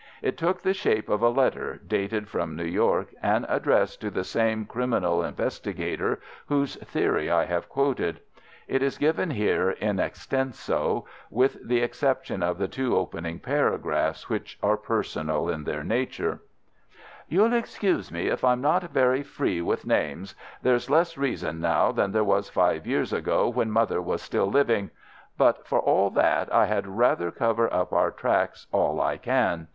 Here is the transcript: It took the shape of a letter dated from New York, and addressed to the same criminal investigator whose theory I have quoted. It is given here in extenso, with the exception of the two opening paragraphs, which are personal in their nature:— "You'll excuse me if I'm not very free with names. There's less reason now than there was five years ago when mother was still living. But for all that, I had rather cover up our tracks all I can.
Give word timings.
It 0.23 0.35
took 0.35 0.63
the 0.63 0.73
shape 0.73 1.09
of 1.09 1.21
a 1.21 1.29
letter 1.29 1.79
dated 1.85 2.27
from 2.27 2.55
New 2.55 2.65
York, 2.65 3.13
and 3.21 3.45
addressed 3.47 4.01
to 4.01 4.09
the 4.09 4.23
same 4.23 4.65
criminal 4.65 5.23
investigator 5.23 6.19
whose 6.47 6.75
theory 6.77 7.29
I 7.29 7.45
have 7.45 7.69
quoted. 7.69 8.19
It 8.67 8.81
is 8.81 8.97
given 8.97 9.29
here 9.29 9.69
in 9.69 9.99
extenso, 9.99 11.05
with 11.29 11.57
the 11.63 11.81
exception 11.81 12.41
of 12.41 12.57
the 12.57 12.67
two 12.67 12.97
opening 12.97 13.37
paragraphs, 13.37 14.27
which 14.27 14.57
are 14.63 14.75
personal 14.75 15.47
in 15.49 15.65
their 15.65 15.83
nature:— 15.83 16.39
"You'll 17.27 17.53
excuse 17.53 18.11
me 18.11 18.25
if 18.25 18.43
I'm 18.43 18.59
not 18.59 18.89
very 18.89 19.21
free 19.21 19.61
with 19.61 19.85
names. 19.85 20.33
There's 20.63 20.89
less 20.89 21.15
reason 21.15 21.59
now 21.59 21.91
than 21.91 22.11
there 22.11 22.23
was 22.23 22.49
five 22.49 22.87
years 22.87 23.13
ago 23.13 23.47
when 23.49 23.69
mother 23.69 24.01
was 24.01 24.23
still 24.23 24.47
living. 24.49 24.89
But 25.37 25.67
for 25.67 25.79
all 25.79 26.09
that, 26.09 26.51
I 26.51 26.65
had 26.65 26.87
rather 26.87 27.29
cover 27.29 27.71
up 27.71 27.93
our 27.93 28.09
tracks 28.09 28.65
all 28.71 28.99
I 28.99 29.17
can. 29.17 29.67